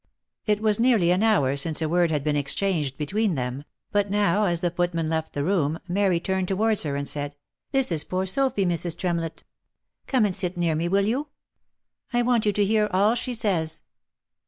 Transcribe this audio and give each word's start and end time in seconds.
It 0.47 0.61
was 0.61 0.79
nearly 0.79 1.11
an 1.11 1.21
hour 1.21 1.55
since 1.55 1.79
a 1.79 1.87
word 1.87 2.09
had 2.09 2.23
been 2.23 2.35
exchanged 2.35 2.97
between 2.97 3.35
them, 3.35 3.65
but 3.91 4.09
now 4.09 4.45
as 4.45 4.61
the 4.61 4.71
footman 4.71 5.09
left 5.09 5.33
the 5.33 5.43
room, 5.43 5.77
Mary 5.87 6.19
turned 6.19 6.47
towards 6.47 6.81
her, 6.81 6.95
and 6.95 7.07
said 7.07 7.35
—"This 7.71 7.91
is 7.91 8.03
poor 8.03 8.25
Sophy, 8.25 8.65
Mrs. 8.65 8.97
Tremlett. 8.97 9.43
Come 10.07 10.25
and 10.25 10.33
sit 10.33 10.57
near 10.57 10.73
me, 10.73 10.87
will 10.87 11.05
you? 11.05 11.27
I 12.11 12.23
want 12.23 12.47
you 12.47 12.51
to 12.53 12.65
hear 12.65 12.89
all 12.91 13.13
she 13.13 13.35
says." 13.35 13.83